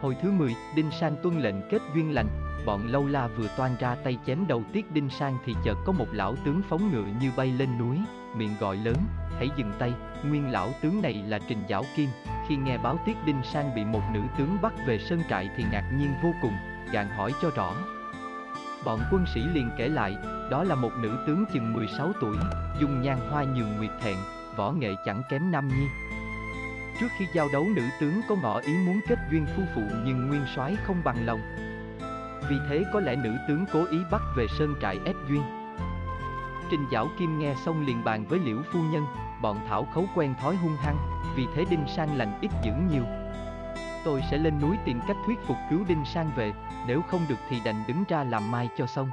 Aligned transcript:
Hồi 0.00 0.16
thứ 0.22 0.30
10, 0.30 0.54
Đinh 0.74 0.90
Sang 0.90 1.16
tuân 1.22 1.40
lệnh 1.40 1.54
kết 1.70 1.82
duyên 1.94 2.14
lành, 2.14 2.26
bọn 2.66 2.86
lâu 2.86 3.06
la 3.06 3.26
vừa 3.26 3.48
toan 3.56 3.70
ra 3.80 3.94
tay 3.94 4.18
chém 4.26 4.46
đầu 4.46 4.62
Tiết 4.72 4.92
Đinh 4.92 5.10
Sang 5.10 5.38
thì 5.44 5.54
chợt 5.64 5.74
có 5.84 5.92
một 5.92 6.06
lão 6.12 6.36
tướng 6.44 6.62
phóng 6.68 6.92
ngựa 6.92 7.04
như 7.20 7.32
bay 7.36 7.52
lên 7.58 7.78
núi, 7.78 7.98
miệng 8.36 8.54
gọi 8.60 8.76
lớn, 8.76 8.96
hãy 9.36 9.48
dừng 9.56 9.72
tay, 9.78 9.92
nguyên 10.24 10.50
lão 10.50 10.70
tướng 10.82 11.02
này 11.02 11.14
là 11.26 11.38
Trình 11.48 11.62
Giảo 11.68 11.82
Kim, 11.96 12.08
khi 12.48 12.56
nghe 12.56 12.78
báo 12.78 12.98
Tiết 13.06 13.16
Đinh 13.26 13.42
Sang 13.52 13.74
bị 13.74 13.84
một 13.84 14.02
nữ 14.14 14.20
tướng 14.38 14.56
bắt 14.62 14.72
về 14.86 14.98
sơn 14.98 15.22
trại 15.30 15.50
thì 15.56 15.64
ngạc 15.72 15.92
nhiên 15.98 16.10
vô 16.22 16.30
cùng, 16.42 16.54
gạn 16.92 17.08
hỏi 17.08 17.32
cho 17.42 17.50
rõ. 17.56 17.74
Bọn 18.84 19.00
quân 19.12 19.24
sĩ 19.34 19.40
liền 19.54 19.70
kể 19.78 19.88
lại, 19.88 20.16
đó 20.50 20.64
là 20.64 20.74
một 20.74 20.90
nữ 21.02 21.18
tướng 21.26 21.44
chừng 21.52 21.72
16 21.72 22.12
tuổi, 22.20 22.36
dung 22.80 23.02
nhan 23.02 23.18
hoa 23.30 23.44
nhường 23.44 23.76
nguyệt 23.76 23.92
thẹn, 24.02 24.16
võ 24.56 24.70
nghệ 24.70 24.94
chẳng 25.04 25.22
kém 25.30 25.50
Nam 25.50 25.68
Nhi. 25.68 25.86
Trước 27.00 27.08
khi 27.18 27.26
giao 27.32 27.48
đấu 27.52 27.66
nữ 27.76 27.82
tướng 28.00 28.20
có 28.28 28.36
ngỏ 28.42 28.58
ý 28.58 28.76
muốn 28.86 29.00
kết 29.08 29.18
duyên 29.30 29.46
phu 29.56 29.62
phụ 29.74 29.82
nhưng 30.04 30.28
nguyên 30.28 30.44
soái 30.54 30.76
không 30.76 30.96
bằng 31.04 31.26
lòng. 31.26 31.40
Vì 32.50 32.56
thế 32.68 32.84
có 32.92 33.00
lẽ 33.00 33.16
nữ 33.16 33.36
tướng 33.48 33.64
cố 33.72 33.84
ý 33.90 33.98
bắt 34.10 34.22
về 34.36 34.46
sơn 34.58 34.74
trại 34.82 34.98
ép 35.04 35.16
duyên. 35.28 35.42
Trình 36.70 36.86
Giảo 36.92 37.08
Kim 37.18 37.38
nghe 37.38 37.54
xong 37.64 37.86
liền 37.86 38.04
bàn 38.04 38.24
với 38.28 38.38
Liễu 38.38 38.62
Phu 38.72 38.82
Nhân, 38.82 39.06
bọn 39.42 39.60
Thảo 39.68 39.88
khấu 39.94 40.06
quen 40.14 40.34
thói 40.40 40.56
hung 40.56 40.76
hăng, 40.76 40.96
vì 41.36 41.46
thế 41.54 41.64
Đinh 41.70 41.84
Sang 41.96 42.16
lành 42.16 42.38
ít 42.42 42.50
dữ 42.64 42.72
nhiều. 42.90 43.04
Tôi 44.04 44.22
sẽ 44.30 44.38
lên 44.38 44.60
núi 44.62 44.76
tìm 44.84 45.00
cách 45.08 45.16
thuyết 45.26 45.38
phục 45.46 45.56
cứu 45.70 45.80
Đinh 45.88 46.04
Sang 46.04 46.30
về, 46.36 46.52
nếu 46.86 47.02
không 47.02 47.20
được 47.28 47.38
thì 47.48 47.60
đành 47.64 47.84
đứng 47.88 48.04
ra 48.08 48.24
làm 48.24 48.50
mai 48.50 48.68
cho 48.76 48.86
xong. 48.86 49.10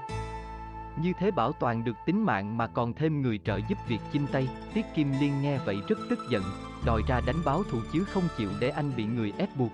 Như 0.98 1.14
thế 1.20 1.32
bảo 1.32 1.52
toàn 1.52 1.84
được 1.84 1.98
tính 2.06 2.26
mạng 2.26 2.58
mà 2.58 2.68
còn 2.68 2.94
thêm 2.94 3.22
người 3.22 3.40
trợ 3.46 3.60
giúp 3.68 3.78
việc 3.88 4.00
chinh 4.12 4.28
Tây, 4.32 4.50
Tiết 4.74 4.86
Kim 4.96 5.12
Liên 5.20 5.42
nghe 5.42 5.58
vậy 5.58 5.78
rất 5.88 5.98
tức 6.10 6.20
giận, 6.30 6.44
đòi 6.86 7.02
ra 7.08 7.22
đánh 7.26 7.42
báo 7.46 7.64
thù 7.72 7.80
chứ 7.94 8.04
không 8.04 8.24
chịu 8.38 8.50
để 8.60 8.70
anh 8.70 8.96
bị 8.96 9.04
người 9.06 9.34
ép 9.38 9.56
buộc. 9.56 9.72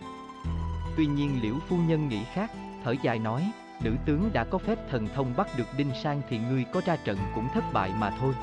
Tuy 0.98 1.06
nhiên 1.06 1.40
Liễu 1.42 1.56
Phu 1.70 1.78
Nhân 1.78 2.10
nghĩ 2.10 2.24
khác, 2.34 2.52
thở 2.84 2.96
dài 3.04 3.20
nói, 3.20 3.52
nữ 3.84 3.92
tướng 4.06 4.30
đã 4.34 4.44
có 4.44 4.58
phép 4.58 4.78
thần 4.92 5.08
thông 5.16 5.34
bắt 5.38 5.48
được 5.58 5.68
Đinh 5.78 5.92
Sang 6.04 6.22
thì 6.30 6.38
ngươi 6.38 6.66
có 6.74 6.82
ra 6.86 6.96
trận 6.96 7.18
cũng 7.36 7.48
thất 7.54 7.64
bại 7.74 7.92
mà 7.98 8.12
thôi. 8.20 8.34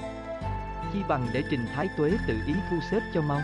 Chi 0.93 0.99
bằng 1.09 1.29
để 1.33 1.43
Trình 1.51 1.67
Thái 1.75 1.89
Tuế 1.99 2.13
tự 2.29 2.35
ý 2.47 2.55
thu 2.71 2.77
xếp 2.91 3.01
cho 3.15 3.23
mau. 3.23 3.41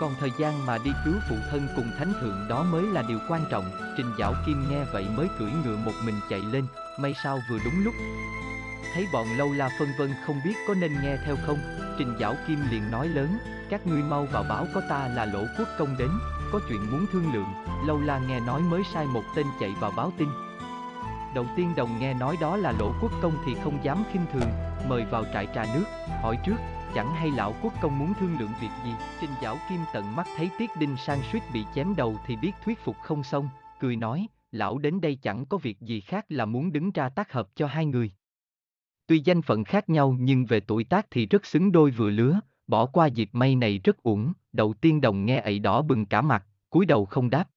Còn 0.00 0.14
thời 0.20 0.30
gian 0.38 0.66
mà 0.66 0.78
đi 0.78 0.90
cứu 1.04 1.14
phụ 1.28 1.36
thân 1.50 1.68
cùng 1.76 1.90
thánh 1.98 2.12
thượng 2.20 2.46
đó 2.48 2.62
mới 2.62 2.82
là 2.82 3.02
điều 3.08 3.18
quan 3.28 3.44
trọng, 3.50 3.70
Trình 3.96 4.12
Giảo 4.18 4.34
Kim 4.46 4.66
nghe 4.70 4.84
vậy 4.92 5.06
mới 5.16 5.28
cưỡi 5.38 5.50
ngựa 5.64 5.76
một 5.76 5.92
mình 6.04 6.20
chạy 6.30 6.40
lên, 6.40 6.66
may 6.98 7.14
sao 7.22 7.38
vừa 7.50 7.58
đúng 7.64 7.84
lúc. 7.84 7.94
Thấy 8.94 9.06
bọn 9.12 9.26
lâu 9.36 9.52
la 9.52 9.68
phân 9.78 9.88
vân 9.98 10.10
không 10.26 10.40
biết 10.44 10.54
có 10.68 10.74
nên 10.74 10.92
nghe 11.02 11.16
theo 11.24 11.36
không, 11.46 11.58
Trình 11.98 12.14
Giảo 12.20 12.34
Kim 12.46 12.58
liền 12.70 12.90
nói 12.90 13.08
lớn, 13.08 13.38
các 13.68 13.86
ngươi 13.86 14.02
mau 14.02 14.26
vào 14.32 14.44
báo 14.48 14.66
có 14.74 14.82
ta 14.88 15.08
là 15.08 15.24
lỗ 15.24 15.44
quốc 15.58 15.68
công 15.78 15.96
đến, 15.98 16.10
có 16.52 16.60
chuyện 16.68 16.90
muốn 16.90 17.06
thương 17.12 17.32
lượng, 17.32 17.48
lâu 17.86 18.00
la 18.00 18.18
nghe 18.18 18.40
nói 18.40 18.60
mới 18.62 18.82
sai 18.92 19.06
một 19.06 19.22
tên 19.36 19.46
chạy 19.60 19.70
vào 19.80 19.92
báo 19.96 20.12
tin. 20.18 20.28
Đầu 21.34 21.46
tiên 21.56 21.72
đồng 21.76 22.00
nghe 22.00 22.14
nói 22.14 22.36
đó 22.40 22.56
là 22.56 22.72
lỗ 22.78 22.92
quốc 23.00 23.12
công 23.22 23.38
thì 23.46 23.54
không 23.64 23.84
dám 23.84 24.04
khinh 24.12 24.26
thường, 24.32 24.50
mời 24.88 25.04
vào 25.04 25.24
trại 25.32 25.46
trà 25.54 25.64
nước, 25.74 25.84
hỏi 26.22 26.38
trước, 26.46 26.56
chẳng 26.94 27.14
hay 27.14 27.30
lão 27.30 27.54
quốc 27.62 27.72
công 27.82 27.98
muốn 27.98 28.12
thương 28.20 28.36
lượng 28.40 28.52
việc 28.60 28.70
gì. 28.84 28.90
Trình 29.20 29.30
Giảo 29.42 29.58
Kim 29.68 29.80
tận 29.92 30.16
mắt 30.16 30.26
thấy 30.36 30.50
Tiết 30.58 30.70
Đinh 30.78 30.96
sang 30.96 31.18
suýt 31.32 31.40
bị 31.52 31.64
chém 31.74 31.96
đầu 31.96 32.16
thì 32.26 32.36
biết 32.36 32.52
thuyết 32.64 32.78
phục 32.84 32.96
không 33.02 33.22
xong, 33.22 33.48
cười 33.80 33.96
nói, 33.96 34.26
lão 34.50 34.78
đến 34.78 35.00
đây 35.00 35.18
chẳng 35.22 35.46
có 35.46 35.58
việc 35.58 35.80
gì 35.80 36.00
khác 36.00 36.24
là 36.28 36.44
muốn 36.44 36.72
đứng 36.72 36.90
ra 36.90 37.08
tác 37.08 37.32
hợp 37.32 37.46
cho 37.54 37.66
hai 37.66 37.86
người. 37.86 38.12
Tuy 39.06 39.20
danh 39.24 39.42
phận 39.42 39.64
khác 39.64 39.88
nhau 39.88 40.16
nhưng 40.20 40.46
về 40.46 40.60
tuổi 40.60 40.84
tác 40.84 41.06
thì 41.10 41.26
rất 41.26 41.46
xứng 41.46 41.72
đôi 41.72 41.90
vừa 41.90 42.10
lứa, 42.10 42.40
bỏ 42.66 42.86
qua 42.86 43.06
dịp 43.06 43.28
may 43.32 43.54
này 43.54 43.78
rất 43.84 44.02
uổng, 44.02 44.32
đầu 44.52 44.74
tiên 44.74 45.00
đồng 45.00 45.26
nghe 45.26 45.40
ấy 45.40 45.58
đỏ 45.58 45.82
bừng 45.82 46.06
cả 46.06 46.22
mặt, 46.22 46.46
cúi 46.70 46.86
đầu 46.86 47.06
không 47.06 47.30
đáp. 47.30 47.48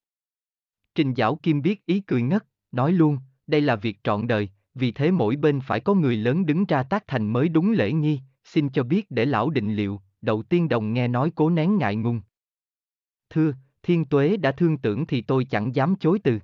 Trình 0.94 1.14
Giảo 1.14 1.36
Kim 1.36 1.62
biết 1.62 1.86
ý 1.86 2.00
cười 2.00 2.22
ngất, 2.22 2.46
nói 2.72 2.92
luôn, 2.92 3.18
đây 3.46 3.60
là 3.60 3.76
việc 3.76 3.98
trọn 4.04 4.26
đời, 4.26 4.48
vì 4.74 4.92
thế 4.92 5.10
mỗi 5.10 5.36
bên 5.36 5.60
phải 5.60 5.80
có 5.80 5.94
người 5.94 6.16
lớn 6.16 6.46
đứng 6.46 6.64
ra 6.64 6.82
tác 6.82 7.04
thành 7.06 7.32
mới 7.32 7.48
đúng 7.48 7.72
lễ 7.72 7.92
nghi, 7.92 8.20
xin 8.44 8.68
cho 8.68 8.82
biết 8.82 9.10
để 9.10 9.24
lão 9.24 9.50
định 9.50 9.74
liệu, 9.74 10.00
đầu 10.22 10.42
tiên 10.42 10.68
đồng 10.68 10.92
nghe 10.92 11.08
nói 11.08 11.32
cố 11.34 11.50
nén 11.50 11.78
ngại 11.78 11.96
ngùng. 11.96 12.20
Thưa, 13.30 13.52
thiên 13.82 14.04
tuế 14.04 14.36
đã 14.36 14.52
thương 14.52 14.78
tưởng 14.78 15.06
thì 15.06 15.20
tôi 15.20 15.44
chẳng 15.44 15.74
dám 15.74 15.94
chối 16.00 16.18
từ. 16.24 16.38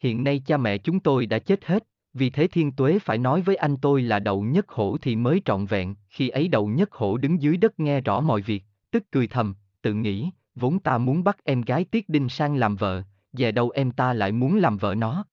Hiện 0.00 0.24
nay 0.24 0.42
cha 0.46 0.56
mẹ 0.56 0.78
chúng 0.78 1.00
tôi 1.00 1.26
đã 1.26 1.38
chết 1.38 1.64
hết, 1.64 1.88
vì 2.14 2.30
thế 2.30 2.46
thiên 2.46 2.72
tuế 2.72 2.98
phải 2.98 3.18
nói 3.18 3.40
với 3.40 3.56
anh 3.56 3.76
tôi 3.76 4.02
là 4.02 4.18
đậu 4.18 4.42
nhất 4.42 4.68
hổ 4.68 4.96
thì 5.02 5.16
mới 5.16 5.42
trọn 5.44 5.66
vẹn, 5.66 5.94
khi 6.08 6.28
ấy 6.28 6.48
đậu 6.48 6.66
nhất 6.66 6.92
hổ 6.92 7.16
đứng 7.16 7.42
dưới 7.42 7.56
đất 7.56 7.80
nghe 7.80 8.00
rõ 8.00 8.20
mọi 8.20 8.42
việc, 8.42 8.64
tức 8.90 9.04
cười 9.10 9.26
thầm, 9.26 9.54
tự 9.82 9.94
nghĩ, 9.94 10.30
vốn 10.54 10.78
ta 10.78 10.98
muốn 10.98 11.24
bắt 11.24 11.44
em 11.44 11.62
gái 11.62 11.84
Tiết 11.84 12.08
Đinh 12.08 12.28
sang 12.28 12.56
làm 12.56 12.76
vợ, 12.76 13.02
về 13.32 13.52
đâu 13.52 13.70
em 13.70 13.90
ta 13.90 14.12
lại 14.12 14.32
muốn 14.32 14.56
làm 14.56 14.76
vợ 14.76 14.94
nó. 14.94 15.24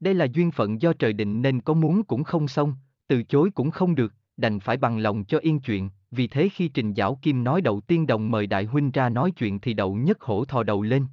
Đây 0.00 0.14
là 0.14 0.26
duyên 0.32 0.50
phận 0.50 0.82
do 0.82 0.92
trời 0.92 1.12
định 1.12 1.42
nên 1.42 1.60
có 1.60 1.74
muốn 1.74 2.04
cũng 2.04 2.24
không 2.24 2.48
xong, 2.48 2.74
từ 3.06 3.22
chối 3.22 3.50
cũng 3.54 3.70
không 3.70 3.94
được, 3.94 4.14
đành 4.36 4.60
phải 4.60 4.76
bằng 4.76 4.98
lòng 4.98 5.24
cho 5.24 5.38
yên 5.38 5.60
chuyện, 5.60 5.90
vì 6.10 6.28
thế 6.28 6.48
khi 6.48 6.68
Trình 6.68 6.94
Giảo 6.94 7.18
Kim 7.22 7.44
nói 7.44 7.60
đầu 7.60 7.80
tiên 7.80 8.06
đồng 8.06 8.30
mời 8.30 8.46
đại 8.46 8.64
huynh 8.64 8.90
ra 8.90 9.08
nói 9.08 9.30
chuyện 9.30 9.60
thì 9.60 9.74
đậu 9.74 9.94
nhất 9.94 10.20
hổ 10.20 10.44
thò 10.44 10.62
đầu 10.62 10.82
lên. 10.82 11.06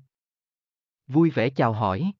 Vui 1.08 1.30
vẻ 1.30 1.50
chào 1.50 1.74
hỏi. 1.74 2.12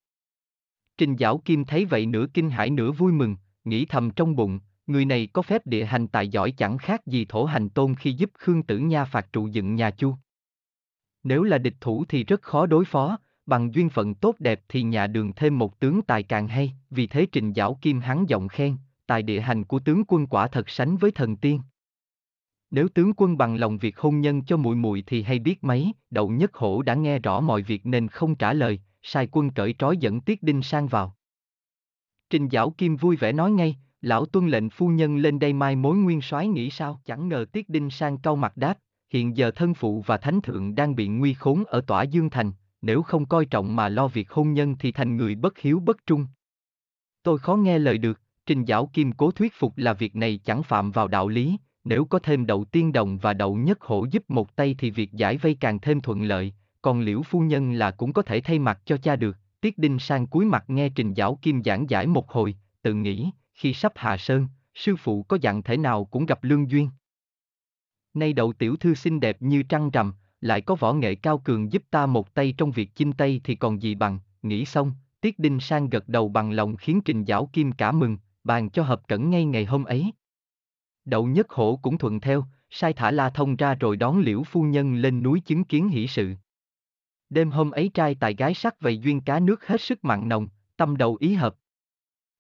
Trình 0.98 1.16
Giảo 1.20 1.38
Kim 1.38 1.66
thấy 1.66 1.86
vậy 1.86 2.06
nửa 2.06 2.26
kinh 2.34 2.50
hãi 2.50 2.70
nửa 2.70 2.92
vui 2.92 3.12
mừng, 3.12 3.36
nghĩ 3.64 3.86
thầm 3.86 4.10
trong 4.10 4.36
bụng, 4.36 4.60
người 4.88 5.06
này 5.06 5.28
có 5.34 5.42
phép 5.42 5.68
địa 5.68 5.86
hành 5.86 6.08
tài 6.08 6.28
giỏi 6.28 6.52
chẳng 6.52 6.78
khác 6.78 7.06
gì 7.06 7.26
thổ 7.30 7.46
hành 7.46 7.70
tôn 7.70 7.96
khi 7.96 8.14
giúp 8.14 8.32
Khương 8.34 8.64
Tử 8.64 8.78
Nha 8.78 9.06
phạt 9.06 9.34
trụ 9.34 9.48
dựng 9.48 9.76
nhà 9.76 9.92
Chu. 9.92 10.16
Nếu 11.24 11.44
là 11.44 11.58
địch 11.58 11.76
thủ 11.82 12.06
thì 12.10 12.24
rất 12.24 12.42
khó 12.42 12.66
đối 12.66 12.86
phó, 12.86 13.18
bằng 13.46 13.74
duyên 13.74 13.90
phận 13.90 14.16
tốt 14.16 14.36
đẹp 14.40 14.62
thì 14.70 14.84
nhà 14.84 15.08
đường 15.08 15.34
thêm 15.34 15.60
một 15.60 15.80
tướng 15.80 16.02
tài 16.02 16.24
càng 16.24 16.48
hay, 16.48 16.74
vì 16.90 17.08
thế 17.08 17.26
Trình 17.32 17.54
Giảo 17.54 17.78
Kim 17.82 18.00
hắn 18.00 18.26
giọng 18.30 18.48
khen, 18.48 18.78
tài 19.08 19.24
địa 19.24 19.40
hành 19.40 19.64
của 19.64 19.80
tướng 19.80 20.04
quân 20.08 20.28
quả 20.28 20.48
thật 20.48 20.70
sánh 20.70 20.98
với 20.98 21.12
thần 21.12 21.36
tiên. 21.36 21.62
Nếu 22.72 22.88
tướng 22.88 23.14
quân 23.18 23.38
bằng 23.38 23.56
lòng 23.56 23.78
việc 23.78 23.98
hôn 23.98 24.22
nhân 24.22 24.44
cho 24.44 24.58
muội 24.58 24.76
muội 24.76 25.04
thì 25.08 25.24
hay 25.24 25.40
biết 25.40 25.64
mấy, 25.64 25.92
đậu 26.10 26.30
nhất 26.30 26.54
hổ 26.54 26.82
đã 26.82 26.94
nghe 26.94 27.20
rõ 27.20 27.42
mọi 27.42 27.62
việc 27.62 27.86
nên 27.86 28.08
không 28.08 28.36
trả 28.36 28.54
lời, 28.54 28.80
sai 29.08 29.28
quân 29.32 29.52
cởi 29.52 29.76
trói 29.80 29.98
dẫn 29.98 30.22
Tiết 30.22 30.44
Đinh 30.44 30.62
sang 30.62 30.88
vào. 30.88 31.16
Trình 32.30 32.50
Giảo 32.52 32.70
Kim 32.70 32.96
vui 32.96 33.16
vẻ 33.16 33.32
nói 33.32 33.52
ngay, 33.52 33.76
lão 34.02 34.26
tuân 34.26 34.48
lệnh 34.48 34.70
phu 34.70 34.88
nhân 34.88 35.18
lên 35.18 35.40
đây 35.40 35.54
mai 35.54 35.76
mối 35.76 35.98
nguyên 35.98 36.22
soái 36.22 36.48
nghĩ 36.48 36.70
sao, 36.70 37.02
chẳng 37.06 37.30
ngờ 37.30 37.46
Tiết 37.52 37.70
Đinh 37.70 37.90
sang 37.90 38.18
cau 38.18 38.36
mặt 38.36 38.58
đáp, 38.58 38.78
hiện 39.10 39.38
giờ 39.38 39.52
thân 39.52 39.74
phụ 39.74 40.04
và 40.06 40.18
thánh 40.18 40.42
thượng 40.42 40.76
đang 40.76 40.96
bị 40.96 41.08
nguy 41.08 41.34
khốn 41.34 41.64
ở 41.68 41.82
tỏa 41.82 42.04
Dương 42.04 42.30
Thành, 42.30 42.52
nếu 42.82 43.02
không 43.02 43.26
coi 43.26 43.46
trọng 43.46 43.76
mà 43.76 43.90
lo 43.90 44.08
việc 44.08 44.32
hôn 44.32 44.54
nhân 44.54 44.76
thì 44.80 44.92
thành 44.92 45.18
người 45.18 45.36
bất 45.36 45.58
hiếu 45.58 45.80
bất 45.80 46.06
trung. 46.06 46.28
Tôi 47.24 47.38
khó 47.38 47.56
nghe 47.56 47.80
lời 47.80 47.98
được, 47.98 48.22
Trình 48.46 48.66
Giảo 48.66 48.90
Kim 48.94 49.12
cố 49.12 49.32
thuyết 49.32 49.54
phục 49.56 49.78
là 49.78 49.94
việc 49.94 50.16
này 50.16 50.40
chẳng 50.46 50.64
phạm 50.64 50.92
vào 50.92 51.08
đạo 51.08 51.28
lý, 51.28 51.58
nếu 51.84 52.06
có 52.06 52.20
thêm 52.20 52.46
đậu 52.46 52.66
tiên 52.66 52.92
đồng 52.92 53.18
và 53.18 53.34
đậu 53.34 53.56
nhất 53.56 53.82
hổ 53.82 54.06
giúp 54.12 54.24
một 54.28 54.56
tay 54.56 54.76
thì 54.78 54.92
việc 54.92 55.14
giải 55.14 55.38
vây 55.38 55.58
càng 55.60 55.80
thêm 55.80 56.02
thuận 56.02 56.24
lợi, 56.24 56.54
còn 56.86 57.02
liễu 57.02 57.22
phu 57.24 57.40
nhân 57.40 57.72
là 57.72 57.92
cũng 57.92 58.14
có 58.14 58.22
thể 58.22 58.42
thay 58.42 58.60
mặt 58.60 58.82
cho 58.86 58.98
cha 58.98 59.16
được. 59.16 59.38
Tiết 59.62 59.78
Đinh 59.78 60.00
sang 60.00 60.28
cúi 60.28 60.46
mặt 60.46 60.64
nghe 60.68 60.90
Trình 60.90 61.14
Giảo 61.14 61.40
Kim 61.42 61.64
giảng 61.64 61.90
giải 61.90 62.08
một 62.08 62.32
hồi, 62.32 62.56
tự 62.82 62.94
nghĩ, 62.94 63.30
khi 63.54 63.74
sắp 63.74 63.92
hạ 63.96 64.18
sơn, 64.18 64.48
sư 64.74 64.96
phụ 64.96 65.24
có 65.24 65.38
dặn 65.42 65.64
thể 65.64 65.78
nào 65.78 66.06
cũng 66.06 66.26
gặp 66.26 66.44
lương 66.44 66.72
duyên. 66.72 66.90
Nay 68.14 68.34
đậu 68.34 68.54
tiểu 68.54 68.76
thư 68.76 68.94
xinh 68.96 69.20
đẹp 69.20 69.42
như 69.42 69.64
trăng 69.64 69.90
rằm, 69.90 70.14
lại 70.42 70.62
có 70.62 70.76
võ 70.76 70.94
nghệ 70.94 71.16
cao 71.16 71.38
cường 71.38 71.72
giúp 71.72 71.84
ta 71.92 72.06
một 72.06 72.34
tay 72.34 72.54
trong 72.58 72.72
việc 72.72 72.96
chinh 72.96 73.14
tây 73.14 73.42
thì 73.44 73.56
còn 73.56 73.82
gì 73.82 73.96
bằng, 73.96 74.20
nghĩ 74.42 74.66
xong, 74.66 74.92
Tiết 75.22 75.40
Đinh 75.40 75.60
sang 75.60 75.90
gật 75.90 76.10
đầu 76.10 76.30
bằng 76.30 76.52
lòng 76.52 76.76
khiến 76.76 77.02
Trình 77.06 77.26
Giảo 77.26 77.50
Kim 77.54 77.72
cả 77.72 77.92
mừng, 77.92 78.18
bàn 78.44 78.70
cho 78.70 78.84
hợp 78.84 79.08
cẩn 79.08 79.30
ngay 79.30 79.46
ngày 79.46 79.66
hôm 79.66 79.84
ấy. 79.84 80.12
Đậu 81.06 81.26
nhất 81.26 81.50
hổ 81.50 81.80
cũng 81.82 81.98
thuận 81.98 82.20
theo, 82.20 82.46
sai 82.70 82.94
thả 82.94 83.12
la 83.12 83.30
thông 83.30 83.56
ra 83.56 83.76
rồi 83.76 83.98
đón 83.98 84.20
liễu 84.20 84.44
phu 84.44 84.62
nhân 84.64 84.96
lên 84.96 85.24
núi 85.24 85.40
chứng 85.40 85.64
kiến 85.64 85.88
hỷ 85.88 86.08
sự. 86.08 86.36
Đêm 87.30 87.52
hôm 87.52 87.72
ấy 87.72 87.92
trai 87.94 88.16
tài 88.16 88.36
gái 88.36 88.54
sắc 88.54 88.80
vầy 88.80 88.98
duyên 88.98 89.22
cá 89.22 89.40
nước 89.40 89.68
hết 89.68 89.82
sức 89.82 90.06
mặn 90.06 90.30
nồng, 90.30 90.48
tâm 90.78 90.98
đầu 90.98 91.18
ý 91.20 91.34
hợp. 91.34 91.56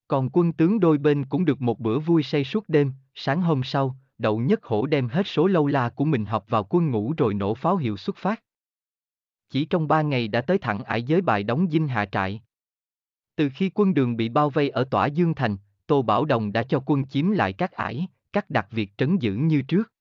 Còn 0.07 0.29
quân 0.33 0.53
tướng 0.53 0.79
đôi 0.79 0.97
bên 0.97 1.25
cũng 1.25 1.45
được 1.45 1.61
một 1.61 1.79
bữa 1.79 1.99
vui 1.99 2.23
say 2.23 2.43
suốt 2.43 2.69
đêm, 2.69 2.93
sáng 3.15 3.41
hôm 3.41 3.63
sau, 3.63 3.95
đậu 4.17 4.39
nhất 4.39 4.63
hổ 4.63 4.85
đem 4.85 5.07
hết 5.07 5.27
số 5.27 5.47
lâu 5.47 5.67
la 5.67 5.89
của 5.89 6.05
mình 6.05 6.25
học 6.25 6.45
vào 6.49 6.63
quân 6.69 6.91
ngũ 6.91 7.13
rồi 7.17 7.33
nổ 7.33 7.53
pháo 7.53 7.77
hiệu 7.77 7.97
xuất 7.97 8.15
phát. 8.15 8.43
Chỉ 9.49 9.65
trong 9.65 9.87
ba 9.87 10.01
ngày 10.01 10.27
đã 10.27 10.41
tới 10.41 10.57
thẳng 10.57 10.83
ải 10.83 11.03
giới 11.03 11.21
bài 11.21 11.43
đóng 11.43 11.67
dinh 11.71 11.87
hạ 11.87 12.05
trại. 12.05 12.41
Từ 13.35 13.49
khi 13.55 13.71
quân 13.73 13.93
đường 13.93 14.17
bị 14.17 14.29
bao 14.29 14.49
vây 14.49 14.69
ở 14.69 14.83
tỏa 14.83 15.05
Dương 15.05 15.33
Thành, 15.33 15.57
Tô 15.87 16.01
Bảo 16.01 16.25
Đồng 16.25 16.51
đã 16.51 16.63
cho 16.63 16.83
quân 16.85 17.07
chiếm 17.07 17.31
lại 17.31 17.53
các 17.53 17.71
ải, 17.71 18.07
cắt 18.33 18.49
đặt 18.49 18.67
việc 18.71 18.91
trấn 18.97 19.17
giữ 19.17 19.33
như 19.33 19.61
trước. 19.61 19.91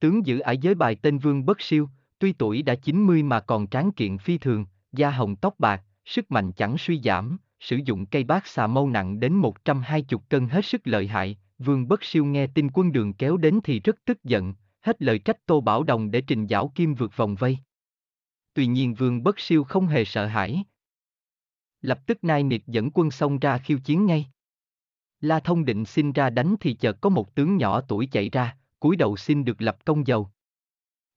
Tướng 0.00 0.26
giữ 0.26 0.38
ải 0.38 0.58
giới 0.58 0.74
bài 0.74 0.96
tên 1.02 1.18
Vương 1.18 1.46
Bất 1.46 1.60
Siêu, 1.60 1.88
tuy 2.22 2.32
tuổi 2.32 2.62
đã 2.62 2.74
90 2.74 3.22
mà 3.22 3.40
còn 3.40 3.66
tráng 3.66 3.92
kiện 3.92 4.18
phi 4.18 4.38
thường, 4.38 4.66
da 4.92 5.10
hồng 5.10 5.36
tóc 5.36 5.54
bạc, 5.58 5.82
sức 6.04 6.30
mạnh 6.30 6.52
chẳng 6.52 6.78
suy 6.78 7.00
giảm, 7.04 7.38
sử 7.60 7.76
dụng 7.84 8.06
cây 8.06 8.24
bát 8.24 8.46
xà 8.46 8.66
mâu 8.66 8.88
nặng 8.88 9.20
đến 9.20 9.34
120 9.34 10.20
cân 10.28 10.48
hết 10.48 10.64
sức 10.64 10.80
lợi 10.84 11.06
hại, 11.06 11.38
Vương 11.58 11.88
Bất 11.88 12.04
Siêu 12.04 12.24
nghe 12.24 12.46
tin 12.46 12.68
quân 12.74 12.92
đường 12.92 13.12
kéo 13.12 13.36
đến 13.36 13.60
thì 13.64 13.80
rất 13.80 13.96
tức 14.04 14.24
giận, 14.24 14.54
hết 14.80 15.02
lời 15.02 15.18
trách 15.18 15.46
Tô 15.46 15.60
Bảo 15.60 15.82
Đồng 15.82 16.10
để 16.10 16.20
trình 16.20 16.46
giảo 16.46 16.72
kim 16.74 16.94
vượt 16.94 17.16
vòng 17.16 17.34
vây. 17.34 17.58
tuy 18.54 18.66
nhiên 18.66 18.94
Vương 18.94 19.22
Bất 19.22 19.40
Siêu 19.40 19.64
không 19.64 19.86
hề 19.86 20.04
sợ 20.04 20.26
hãi. 20.26 20.64
Lập 21.80 22.00
tức 22.06 22.24
nai 22.24 22.42
nịt 22.42 22.62
dẫn 22.66 22.90
quân 22.90 23.10
xông 23.10 23.38
ra 23.38 23.58
khiêu 23.58 23.78
chiến 23.78 24.06
ngay. 24.06 24.26
La 25.20 25.40
Thông 25.40 25.64
định 25.64 25.84
xin 25.84 26.12
ra 26.12 26.30
đánh 26.30 26.54
thì 26.60 26.74
chợt 26.74 27.00
có 27.00 27.08
một 27.10 27.34
tướng 27.34 27.56
nhỏ 27.56 27.80
tuổi 27.80 28.06
chạy 28.06 28.30
ra, 28.30 28.56
cúi 28.80 28.96
đầu 28.96 29.16
xin 29.16 29.44
được 29.44 29.62
lập 29.62 29.84
công 29.84 30.06
dầu. 30.06 30.30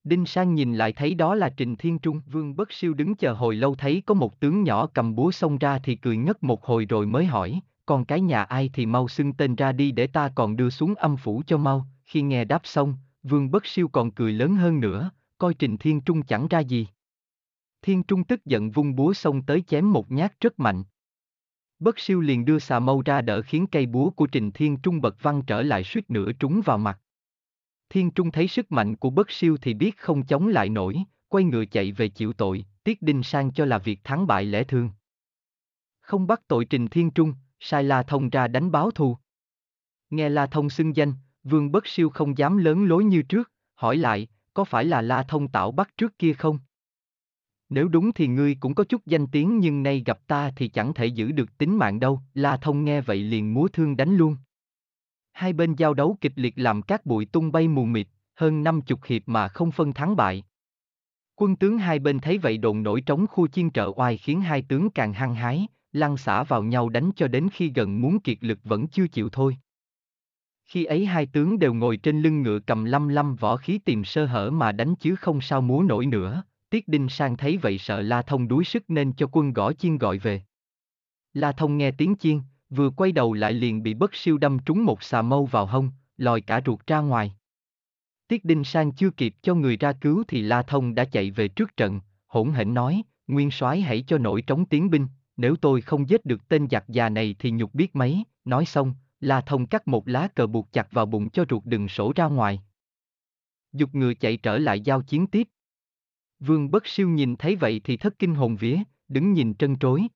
Đinh 0.05 0.25
Sang 0.25 0.55
nhìn 0.55 0.75
lại 0.75 0.93
thấy 0.93 1.15
đó 1.15 1.35
là 1.35 1.49
Trình 1.49 1.75
Thiên 1.75 1.99
Trung, 1.99 2.21
Vương 2.31 2.55
Bất 2.55 2.71
Siêu 2.71 2.93
đứng 2.93 3.15
chờ 3.15 3.33
hồi 3.33 3.55
lâu 3.55 3.75
thấy 3.75 4.03
có 4.05 4.13
một 4.13 4.39
tướng 4.39 4.63
nhỏ 4.63 4.87
cầm 4.87 5.15
búa 5.15 5.31
xông 5.31 5.57
ra 5.57 5.79
thì 5.79 5.95
cười 5.95 6.17
ngất 6.17 6.43
một 6.43 6.65
hồi 6.65 6.85
rồi 6.85 7.05
mới 7.05 7.25
hỏi, 7.25 7.59
còn 7.85 8.05
cái 8.05 8.21
nhà 8.21 8.43
ai 8.43 8.69
thì 8.73 8.85
mau 8.85 9.07
xưng 9.07 9.33
tên 9.33 9.55
ra 9.55 9.71
đi 9.71 9.91
để 9.91 10.07
ta 10.07 10.31
còn 10.35 10.55
đưa 10.55 10.69
xuống 10.69 10.95
âm 10.95 11.17
phủ 11.17 11.41
cho 11.47 11.57
mau, 11.57 11.85
khi 12.05 12.21
nghe 12.21 12.45
đáp 12.45 12.61
xong, 12.63 12.97
Vương 13.23 13.51
Bất 13.51 13.65
Siêu 13.65 13.87
còn 13.87 14.11
cười 14.11 14.33
lớn 14.33 14.55
hơn 14.55 14.79
nữa, 14.79 15.11
coi 15.37 15.53
Trình 15.53 15.77
Thiên 15.77 16.01
Trung 16.01 16.21
chẳng 16.21 16.47
ra 16.47 16.59
gì. 16.59 16.87
Thiên 17.81 18.03
Trung 18.03 18.23
tức 18.23 18.45
giận 18.45 18.71
vung 18.71 18.95
búa 18.95 19.13
xông 19.13 19.41
tới 19.41 19.63
chém 19.67 19.93
một 19.93 20.11
nhát 20.11 20.39
rất 20.39 20.59
mạnh. 20.59 20.83
Bất 21.79 21.99
Siêu 21.99 22.21
liền 22.21 22.45
đưa 22.45 22.59
xà 22.59 22.79
mâu 22.79 23.01
ra 23.01 23.21
đỡ 23.21 23.41
khiến 23.41 23.67
cây 23.67 23.85
búa 23.85 24.09
của 24.09 24.27
Trình 24.27 24.51
Thiên 24.51 24.77
Trung 24.77 25.01
bật 25.01 25.23
văng 25.23 25.41
trở 25.41 25.61
lại 25.61 25.83
suýt 25.83 26.09
nữa 26.09 26.31
trúng 26.39 26.61
vào 26.65 26.77
mặt. 26.77 26.99
Thiên 27.89 28.11
Trung 28.11 28.31
thấy 28.31 28.47
sức 28.47 28.71
mạnh 28.71 28.95
của 28.95 29.09
Bất 29.09 29.31
Siêu 29.31 29.57
thì 29.61 29.73
biết 29.73 29.97
không 29.97 30.25
chống 30.25 30.47
lại 30.47 30.69
nổi, 30.69 31.03
quay 31.27 31.43
ngựa 31.43 31.65
chạy 31.65 31.91
về 31.91 32.07
chịu 32.07 32.33
tội, 32.33 32.65
Tiết 32.83 33.01
Đinh 33.01 33.23
sang 33.23 33.51
cho 33.51 33.65
là 33.65 33.77
việc 33.77 33.99
thắng 34.03 34.27
bại 34.27 34.45
lẽ 34.45 34.63
thường. 34.63 34.89
Không 36.01 36.27
bắt 36.27 36.41
tội 36.47 36.65
Trình 36.65 36.87
Thiên 36.87 37.11
Trung, 37.11 37.33
sai 37.59 37.83
La 37.83 38.03
Thông 38.03 38.29
ra 38.29 38.47
đánh 38.47 38.71
báo 38.71 38.91
thù. 38.91 39.17
Nghe 40.09 40.29
La 40.29 40.45
Thông 40.45 40.69
xưng 40.69 40.95
danh, 40.95 41.13
Vương 41.43 41.71
Bất 41.71 41.87
Siêu 41.87 42.09
không 42.09 42.37
dám 42.37 42.57
lớn 42.57 42.85
lối 42.85 43.03
như 43.03 43.21
trước, 43.21 43.51
hỏi 43.75 43.97
lại, 43.97 44.27
có 44.53 44.63
phải 44.63 44.85
là 44.85 45.01
La 45.01 45.23
Thông 45.23 45.47
tạo 45.47 45.71
bắt 45.71 45.89
trước 45.97 46.19
kia 46.19 46.33
không? 46.33 46.59
Nếu 47.69 47.87
đúng 47.87 48.13
thì 48.13 48.27
ngươi 48.27 48.55
cũng 48.59 48.75
có 48.75 48.83
chút 48.83 49.05
danh 49.05 49.27
tiếng 49.27 49.59
nhưng 49.59 49.83
nay 49.83 50.03
gặp 50.05 50.27
ta 50.27 50.51
thì 50.55 50.67
chẳng 50.67 50.93
thể 50.93 51.05
giữ 51.05 51.31
được 51.31 51.57
tính 51.57 51.77
mạng 51.77 51.99
đâu, 51.99 52.21
La 52.33 52.57
Thông 52.57 52.85
nghe 52.85 53.01
vậy 53.01 53.17
liền 53.23 53.53
múa 53.53 53.67
thương 53.67 53.97
đánh 53.97 54.17
luôn. 54.17 54.37
Hai 55.35 55.53
bên 55.53 55.75
giao 55.75 55.93
đấu 55.93 56.17
kịch 56.21 56.33
liệt 56.35 56.53
làm 56.55 56.81
các 56.81 57.05
bụi 57.05 57.25
tung 57.25 57.51
bay 57.51 57.67
mù 57.67 57.85
mịt, 57.85 58.07
hơn 58.35 58.63
năm 58.63 58.81
chục 58.81 58.99
hiệp 59.05 59.21
mà 59.25 59.47
không 59.47 59.71
phân 59.71 59.93
thắng 59.93 60.15
bại. 60.15 60.43
Quân 61.35 61.55
tướng 61.55 61.77
hai 61.77 61.99
bên 61.99 62.19
thấy 62.19 62.37
vậy 62.37 62.57
đồn 62.57 62.83
nổi 62.83 63.01
trống 63.01 63.25
khu 63.27 63.47
chiên 63.47 63.71
trợ 63.71 63.91
oai 63.95 64.17
khiến 64.17 64.41
hai 64.41 64.61
tướng 64.61 64.89
càng 64.89 65.13
hăng 65.13 65.35
hái, 65.35 65.67
lăn 65.91 66.17
xả 66.17 66.43
vào 66.43 66.63
nhau 66.63 66.89
đánh 66.89 67.11
cho 67.15 67.27
đến 67.27 67.47
khi 67.53 67.71
gần 67.75 68.01
muốn 68.01 68.19
kiệt 68.19 68.37
lực 68.41 68.59
vẫn 68.63 68.87
chưa 68.87 69.07
chịu 69.07 69.29
thôi. 69.29 69.57
Khi 70.65 70.85
ấy 70.85 71.05
hai 71.05 71.25
tướng 71.25 71.59
đều 71.59 71.73
ngồi 71.73 71.97
trên 71.97 72.21
lưng 72.21 72.41
ngựa 72.41 72.59
cầm 72.59 72.85
lăm 72.85 73.07
lăm 73.07 73.35
võ 73.35 73.57
khí 73.57 73.77
tìm 73.77 74.03
sơ 74.03 74.25
hở 74.25 74.51
mà 74.51 74.71
đánh 74.71 74.95
chứ 74.95 75.15
không 75.15 75.41
sao 75.41 75.61
múa 75.61 75.81
nổi 75.81 76.05
nữa, 76.05 76.43
Tiết 76.69 76.87
Đinh 76.87 77.09
Sang 77.09 77.37
thấy 77.37 77.57
vậy 77.57 77.77
sợ 77.77 78.01
La 78.01 78.21
Thông 78.21 78.47
đuối 78.47 78.63
sức 78.63 78.83
nên 78.87 79.13
cho 79.13 79.27
quân 79.31 79.53
gõ 79.53 79.73
chiên 79.73 79.97
gọi 79.97 80.17
về. 80.17 80.41
La 81.33 81.51
Thông 81.51 81.77
nghe 81.77 81.91
tiếng 81.91 82.15
chiên, 82.15 82.41
vừa 82.75 82.89
quay 82.89 83.11
đầu 83.11 83.33
lại 83.33 83.53
liền 83.53 83.83
bị 83.83 83.93
bất 83.93 84.15
siêu 84.15 84.37
đâm 84.37 84.59
trúng 84.59 84.85
một 84.85 85.03
xà 85.03 85.21
mâu 85.21 85.45
vào 85.45 85.65
hông, 85.65 85.91
lòi 86.17 86.41
cả 86.41 86.61
ruột 86.65 86.87
ra 86.87 86.99
ngoài. 86.99 87.35
Tiết 88.27 88.45
Đinh 88.45 88.63
Sang 88.63 88.91
chưa 88.91 89.09
kịp 89.09 89.35
cho 89.41 89.55
người 89.55 89.77
ra 89.77 89.93
cứu 89.93 90.23
thì 90.27 90.41
La 90.41 90.61
Thông 90.61 90.95
đã 90.95 91.05
chạy 91.05 91.31
về 91.31 91.47
trước 91.47 91.77
trận, 91.77 91.99
hỗn 92.27 92.51
hển 92.51 92.73
nói, 92.73 93.03
Nguyên 93.27 93.51
soái 93.51 93.81
hãy 93.81 94.03
cho 94.07 94.17
nổi 94.17 94.41
trống 94.41 94.65
tiến 94.65 94.89
binh, 94.89 95.07
nếu 95.37 95.55
tôi 95.55 95.81
không 95.81 96.09
giết 96.09 96.25
được 96.25 96.47
tên 96.47 96.67
giặc 96.71 96.83
già 96.87 97.09
này 97.09 97.35
thì 97.39 97.51
nhục 97.51 97.73
biết 97.73 97.95
mấy, 97.95 98.23
nói 98.45 98.65
xong, 98.65 98.93
La 99.19 99.41
Thông 99.41 99.67
cắt 99.67 99.87
một 99.87 100.07
lá 100.07 100.27
cờ 100.35 100.47
buộc 100.47 100.71
chặt 100.71 100.91
vào 100.91 101.05
bụng 101.05 101.29
cho 101.29 101.45
ruột 101.49 101.63
đừng 101.65 101.87
sổ 101.87 102.13
ra 102.15 102.25
ngoài. 102.25 102.61
Dục 103.73 103.95
ngựa 103.95 104.13
chạy 104.13 104.37
trở 104.37 104.57
lại 104.57 104.81
giao 104.81 105.01
chiến 105.01 105.27
tiếp. 105.27 105.47
Vương 106.39 106.71
Bất 106.71 106.87
Siêu 106.87 107.09
nhìn 107.09 107.35
thấy 107.35 107.55
vậy 107.55 107.81
thì 107.83 107.97
thất 107.97 108.19
kinh 108.19 108.35
hồn 108.35 108.55
vía, 108.55 108.79
đứng 109.07 109.33
nhìn 109.33 109.55
trân 109.55 109.77
trối. 109.79 110.07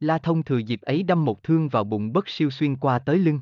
La 0.00 0.18
Thông 0.18 0.42
thừa 0.42 0.58
dịp 0.58 0.80
ấy 0.80 1.02
đâm 1.02 1.24
một 1.24 1.42
thương 1.42 1.68
vào 1.68 1.84
bụng 1.84 2.12
Bất 2.12 2.28
Siêu 2.28 2.50
xuyên 2.50 2.76
qua 2.76 2.98
tới 2.98 3.18
lưng. 3.18 3.40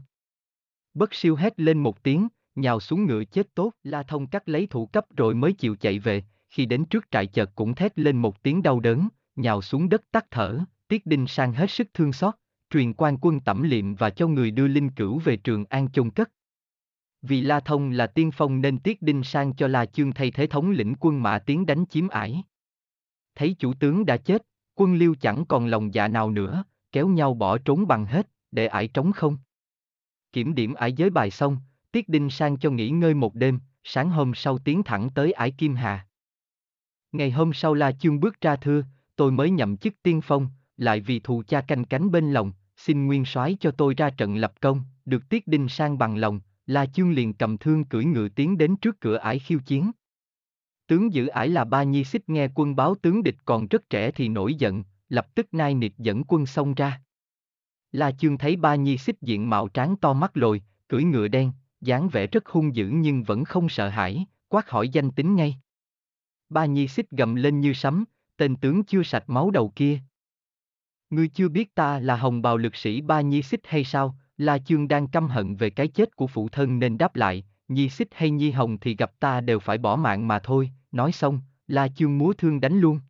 Bất 0.95 1.15
Siêu 1.15 1.37
hét 1.37 1.61
lên 1.61 1.79
một 1.79 2.03
tiếng, 2.03 2.29
nhào 2.55 2.81
xuống 2.81 3.07
ngựa 3.07 3.25
chết 3.25 3.55
tốt, 3.55 3.73
La 3.83 4.03
Thông 4.03 4.27
cắt 4.27 4.49
lấy 4.49 4.67
thủ 4.67 4.87
cấp 4.87 5.07
rồi 5.17 5.35
mới 5.35 5.53
chịu 5.53 5.77
chạy 5.77 5.99
về, 5.99 6.23
khi 6.51 6.67
đến 6.67 6.85
trước 6.85 7.11
trại 7.11 7.27
chợt 7.27 7.51
cũng 7.55 7.75
thét 7.75 7.99
lên 7.99 8.17
một 8.17 8.43
tiếng 8.43 8.63
đau 8.63 8.81
đớn, 8.81 9.09
nhào 9.37 9.63
xuống 9.63 9.89
đất 9.89 10.03
tắt 10.11 10.27
thở, 10.31 10.61
Tiết 10.89 11.07
Đinh 11.07 11.27
sang 11.27 11.53
hết 11.53 11.71
sức 11.71 11.89
thương 11.95 12.13
xót, 12.13 12.35
truyền 12.71 12.93
quan 12.93 13.17
quân 13.21 13.41
tẩm 13.41 13.63
liệm 13.63 13.95
và 13.95 14.11
cho 14.11 14.29
người 14.29 14.51
đưa 14.51 14.67
linh 14.67 14.91
cửu 14.91 15.19
về 15.19 15.37
trường 15.37 15.65
an 15.65 15.91
chôn 15.91 16.11
cất. 16.11 16.31
Vì 17.23 17.41
La 17.41 17.61
Thông 17.61 17.91
là 17.91 18.07
tiên 18.07 18.31
phong 18.31 18.61
nên 18.61 18.79
Tiết 18.79 19.03
Đinh 19.03 19.23
sang 19.23 19.55
cho 19.55 19.69
La 19.69 19.87
Chương 19.87 20.13
thay 20.13 20.31
thế 20.31 20.47
thống 20.47 20.71
lĩnh 20.71 20.95
quân 21.01 21.23
mã 21.23 21.39
tiến 21.39 21.67
đánh 21.67 21.85
chiếm 21.87 22.09
ải. 22.09 22.43
Thấy 23.35 23.57
chủ 23.59 23.75
tướng 23.75 24.07
đã 24.07 24.17
chết, 24.17 24.43
quân 24.75 24.95
liêu 24.95 25.15
chẳng 25.21 25.45
còn 25.49 25.67
lòng 25.67 25.95
dạ 25.95 26.09
nào 26.09 26.31
nữa, 26.31 26.65
kéo 26.93 27.09
nhau 27.09 27.35
bỏ 27.35 27.59
trốn 27.59 27.87
bằng 27.87 28.07
hết, 28.07 28.29
để 28.51 28.67
ải 28.67 28.89
trống 28.89 29.13
không. 29.13 29.39
Kiểm 30.33 30.55
điểm 30.55 30.75
ải 30.75 30.93
giới 30.93 31.11
bài 31.11 31.31
xong, 31.31 31.57
Tiết 31.93 32.09
Đinh 32.09 32.31
sang 32.31 32.57
cho 32.57 32.71
nghỉ 32.71 32.91
ngơi 32.91 33.15
một 33.15 33.35
đêm, 33.35 33.59
sáng 33.85 34.11
hôm 34.11 34.35
sau 34.35 34.59
tiến 34.59 34.83
thẳng 34.83 35.11
tới 35.15 35.33
ải 35.33 35.51
Kim 35.51 35.75
Hà. 35.75 36.07
Ngày 37.13 37.31
hôm 37.31 37.53
sau 37.53 37.75
La 37.75 37.93
Chương 37.93 38.21
bước 38.21 38.41
ra 38.41 38.57
thưa, 38.57 38.85
tôi 39.17 39.33
mới 39.33 39.51
nhậm 39.51 39.77
chức 39.77 39.95
tiên 40.03 40.21
phong, 40.21 40.49
lại 40.77 41.01
vì 41.01 41.21
thù 41.21 41.43
cha 41.49 41.61
canh 41.61 41.85
cánh 41.85 42.11
bên 42.11 42.33
lòng, 42.33 42.53
xin 42.77 43.07
nguyên 43.07 43.25
soái 43.25 43.57
cho 43.61 43.71
tôi 43.71 43.95
ra 43.95 44.11
trận 44.11 44.37
lập 44.37 44.53
công, 44.61 44.83
được 45.05 45.29
Tiết 45.29 45.47
Đinh 45.47 45.69
sang 45.69 45.99
bằng 45.99 46.17
lòng, 46.17 46.41
La 46.67 46.87
Chương 46.87 47.13
liền 47.13 47.35
cầm 47.35 47.59
thương 47.59 47.85
cưỡi 47.85 48.05
ngựa 48.05 48.29
tiến 48.29 48.59
đến 48.59 48.77
trước 48.77 49.01
cửa 49.01 49.17
ải 49.17 49.39
khiêu 49.39 49.59
chiến. 49.59 49.91
Tướng 50.87 51.13
giữ 51.13 51.27
ải 51.27 51.49
là 51.49 51.65
Ba 51.65 51.83
Nhi 51.83 52.05
Xích 52.05 52.29
nghe 52.29 52.49
quân 52.55 52.77
báo 52.77 52.95
tướng 52.95 53.23
địch 53.23 53.37
còn 53.45 53.67
rất 53.67 53.91
trẻ 53.91 54.11
thì 54.11 54.29
nổi 54.29 54.55
giận, 54.55 54.85
lập 55.09 55.35
tức 55.35 55.55
nai 55.55 55.75
nịt 55.75 55.93
dẫn 55.99 56.25
quân 56.29 56.47
xông 56.47 56.75
ra. 56.75 57.01
La 57.93 58.11
Chương 58.11 58.39
thấy 58.39 58.57
Ba 58.57 58.75
Nhi 58.75 58.99
Xích 58.99 59.21
diện 59.21 59.51
mạo 59.51 59.69
tráng 59.75 59.97
to 59.97 60.13
mắt 60.13 60.37
lồi, 60.37 60.63
cưỡi 60.89 61.05
ngựa 61.05 61.29
đen, 61.29 61.53
dáng 61.81 62.09
vẻ 62.09 62.27
rất 62.27 62.49
hung 62.49 62.77
dữ 62.77 62.89
nhưng 62.95 63.23
vẫn 63.23 63.45
không 63.45 63.69
sợ 63.69 63.89
hãi, 63.89 64.27
quát 64.49 64.71
hỏi 64.71 64.89
danh 64.89 65.11
tính 65.11 65.37
ngay. 65.37 65.57
Ba 66.49 66.67
Nhi 66.67 66.89
Xích 66.89 67.11
gầm 67.11 67.35
lên 67.35 67.61
như 67.61 67.73
sấm, 67.73 68.05
tên 68.37 68.57
tướng 68.57 68.85
chưa 68.85 69.03
sạch 69.03 69.25
máu 69.27 69.51
đầu 69.51 69.73
kia. 69.77 70.01
Ngươi 71.11 71.29
chưa 71.29 71.49
biết 71.49 71.75
ta 71.75 71.99
là 71.99 72.17
hồng 72.17 72.43
bào 72.43 72.57
lực 72.57 72.77
sĩ 72.77 73.01
Ba 73.01 73.21
Nhi 73.21 73.43
Xích 73.43 73.61
hay 73.65 73.85
sao, 73.85 74.17
La 74.37 74.59
Chương 74.59 74.89
đang 74.89 75.09
căm 75.09 75.29
hận 75.29 75.57
về 75.57 75.71
cái 75.71 75.89
chết 75.89 76.17
của 76.17 76.27
phụ 76.27 76.49
thân 76.49 76.79
nên 76.79 76.99
đáp 76.99 77.17
lại, 77.17 77.45
Nhi 77.73 77.89
Xích 77.89 78.09
hay 78.13 78.31
Nhi 78.31 78.51
Hồng 78.51 78.79
thì 78.79 78.97
gặp 78.97 79.21
ta 79.21 79.41
đều 79.41 79.59
phải 79.59 79.79
bỏ 79.79 79.97
mạng 79.97 80.29
mà 80.29 80.39
thôi, 80.39 80.71
nói 80.93 81.13
xong, 81.13 81.41
La 81.67 81.89
Chương 81.89 82.19
múa 82.19 82.33
thương 82.33 82.61
đánh 82.61 82.79
luôn. 82.79 83.01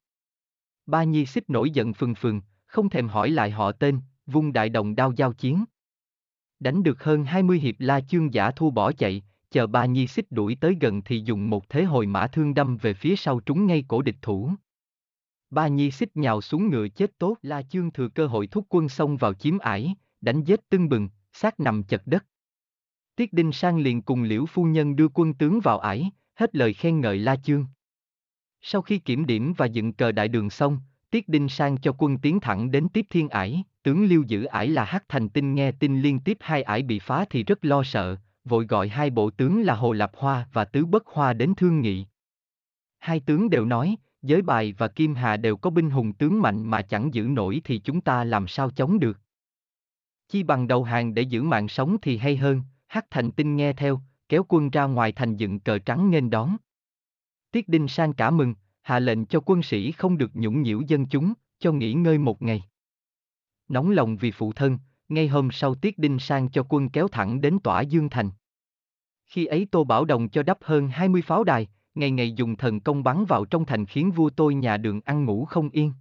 Ba 0.87 1.05
Nhi 1.05 1.27
Xích 1.27 1.51
nổi 1.51 1.71
giận 1.71 1.93
phừng 1.93 2.15
phừng, 2.15 2.41
không 2.67 2.89
thèm 2.89 3.09
hỏi 3.09 3.31
lại 3.31 3.51
họ 3.51 3.73
tên, 3.73 4.01
vung 4.27 4.53
đại 4.53 4.69
đồng 4.69 4.95
đao 4.95 5.13
giao 5.13 5.33
chiến. 5.33 5.65
Đánh 6.61 6.83
được 6.83 7.05
hơn 7.05 7.25
20 7.25 7.59
hiệp 7.59 7.75
La 7.79 8.01
Chương 8.01 8.35
giả 8.35 8.51
thu 8.51 8.71
bỏ 8.71 8.93
chạy, 8.93 9.23
chờ 9.51 9.67
ba 9.67 9.87
Nhi 9.87 10.07
Xích 10.07 10.27
đuổi 10.31 10.57
tới 10.61 10.77
gần 10.81 11.03
thì 11.03 11.23
dùng 11.25 11.51
một 11.51 11.69
thế 11.69 11.85
hồi 11.85 12.07
mã 12.07 12.27
thương 12.27 12.55
đâm 12.55 12.77
về 12.77 12.95
phía 12.95 13.17
sau 13.17 13.41
trúng 13.41 13.67
ngay 13.67 13.85
cổ 13.89 14.03
địch 14.03 14.17
thủ. 14.23 14.51
Ba 15.51 15.69
Nhi 15.69 15.91
Xích 15.91 16.17
nhào 16.17 16.41
xuống 16.41 16.71
ngựa 16.71 16.89
chết 16.89 17.19
tốt, 17.19 17.37
La 17.43 17.63
Chương 17.63 17.91
thừa 17.91 18.09
cơ 18.09 18.27
hội 18.27 18.47
thúc 18.47 18.67
quân 18.69 18.89
xông 18.89 19.17
vào 19.17 19.35
chiếm 19.35 19.59
ải, 19.59 19.95
đánh 20.21 20.45
giết 20.45 20.69
tưng 20.69 20.89
bừng, 20.89 21.09
xác 21.33 21.61
nằm 21.61 21.83
chật 21.83 22.03
đất. 22.07 22.25
Tiết 23.17 23.33
Đinh 23.33 23.53
Sang 23.53 23.79
liền 23.79 24.03
cùng 24.03 24.23
Liễu 24.23 24.47
Phu 24.47 24.65
Nhân 24.65 24.97
đưa 24.97 25.09
quân 25.15 25.35
tướng 25.35 25.61
vào 25.61 25.79
ải, 25.79 26.11
hết 26.35 26.57
lời 26.57 26.75
khen 26.75 27.01
ngợi 27.01 27.19
La 27.19 27.37
Chương. 27.37 27.67
Sau 28.61 28.83
khi 28.83 28.99
kiểm 28.99 29.27
điểm 29.27 29.53
và 29.57 29.67
dựng 29.67 29.93
cờ 29.93 30.13
đại 30.13 30.29
đường 30.29 30.51
xong, 30.51 30.81
Tiết 31.11 31.29
Đinh 31.29 31.49
Sang 31.49 31.77
cho 31.77 31.93
quân 31.99 32.19
tiến 32.19 32.41
thẳng 32.41 32.71
đến 32.71 32.89
tiếp 32.89 33.07
thiên 33.11 33.29
ải, 33.29 33.65
tướng 33.83 34.05
lưu 34.05 34.23
giữ 34.23 34.45
ải 34.45 34.69
là 34.69 34.85
Hắc 34.85 35.05
Thành 35.09 35.29
Tinh 35.29 35.55
nghe 35.55 35.73
tin 35.73 36.01
liên 36.01 36.21
tiếp 36.21 36.37
hai 36.41 36.63
ải 36.63 36.83
bị 36.83 36.99
phá 36.99 37.25
thì 37.31 37.45
rất 37.45 37.65
lo 37.65 37.83
sợ, 37.83 38.17
vội 38.45 38.67
gọi 38.67 38.89
hai 38.89 39.11
bộ 39.11 39.31
tướng 39.31 39.63
là 39.63 39.75
Hồ 39.75 39.93
Lạp 39.93 40.11
Hoa 40.17 40.49
và 40.53 40.65
Tứ 40.65 40.87
Bất 40.87 41.07
Hoa 41.07 41.33
đến 41.33 41.55
thương 41.55 41.81
nghị. 41.81 42.07
Hai 42.99 43.21
tướng 43.21 43.51
đều 43.51 43.65
nói, 43.65 43.97
giới 44.23 44.43
bài 44.43 44.75
và 44.79 44.89
Kim 44.89 45.15
Hà 45.15 45.37
đều 45.37 45.57
có 45.57 45.71
binh 45.71 45.91
hùng 45.91 46.13
tướng 46.13 46.43
mạnh 46.43 46.63
mà 46.63 46.83
chẳng 46.83 47.15
giữ 47.15 47.23
nổi 47.23 47.61
thì 47.65 47.79
chúng 47.79 48.01
ta 48.01 48.25
làm 48.25 48.49
sao 48.49 48.71
chống 48.71 48.99
được. 48.99 49.21
Chi 50.29 50.43
bằng 50.43 50.69
đầu 50.69 50.85
hàng 50.85 51.15
để 51.15 51.23
giữ 51.23 51.43
mạng 51.43 51.69
sống 51.69 51.97
thì 52.03 52.17
hay 52.17 52.37
hơn, 52.37 52.63
Hắc 52.93 53.07
Thành 53.11 53.31
Tinh 53.31 53.57
nghe 53.57 53.73
theo, 53.73 54.01
kéo 54.29 54.45
quân 54.49 54.71
ra 54.71 54.85
ngoài 54.85 55.13
thành 55.13 55.37
dựng 55.37 55.61
cờ 55.61 55.79
trắng 55.79 56.11
nghênh 56.11 56.31
đón. 56.31 56.57
Tiết 57.51 57.69
Đinh 57.69 57.89
Sang 57.89 58.13
cả 58.13 58.31
mừng, 58.31 58.55
hạ 58.83 58.99
lệnh 58.99 59.27
cho 59.27 59.41
quân 59.41 59.63
sĩ 59.63 59.93
không 59.93 60.19
được 60.19 60.31
nhũng 60.35 60.63
nhiễu 60.63 60.81
dân 60.81 61.07
chúng, 61.07 61.33
cho 61.59 61.73
nghỉ 61.73 61.93
ngơi 61.93 62.19
một 62.19 62.43
ngày. 62.43 62.63
Nóng 63.69 63.91
lòng 63.91 64.17
vì 64.17 64.31
phụ 64.31 64.53
thân, 64.53 64.79
ngay 65.09 65.29
hôm 65.29 65.51
sau 65.51 65.75
Tiết 65.75 65.99
Đinh 65.99 66.19
Sang 66.19 66.51
cho 66.51 66.67
quân 66.69 66.89
kéo 66.89 67.09
thẳng 67.09 67.41
đến 67.41 67.59
tỏa 67.65 67.81
Dương 67.81 68.11
Thành. 68.11 68.31
Khi 69.27 69.47
ấy 69.47 69.67
Tô 69.71 69.85
Bảo 69.85 70.05
Đồng 70.05 70.29
cho 70.29 70.43
đắp 70.43 70.59
hơn 70.61 70.89
20 70.89 71.23
pháo 71.23 71.45
đài, 71.45 71.69
ngày 71.95 72.11
ngày 72.11 72.33
dùng 72.33 72.57
thần 72.57 72.81
công 72.81 73.03
bắn 73.03 73.25
vào 73.25 73.45
trong 73.45 73.65
thành 73.65 73.87
khiến 73.87 74.11
vua 74.11 74.31
tôi 74.31 74.55
nhà 74.55 74.77
đường 74.77 75.01
ăn 75.05 75.25
ngủ 75.25 75.45
không 75.45 75.71
yên. 75.71 75.93